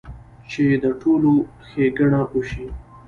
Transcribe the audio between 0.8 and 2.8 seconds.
د ټولو ښېګړه اوشي-